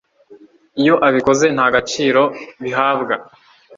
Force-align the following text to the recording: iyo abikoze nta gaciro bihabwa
iyo 0.81 0.95
abikoze 1.07 1.45
nta 1.55 1.67
gaciro 1.75 2.21
bihabwa 2.63 3.15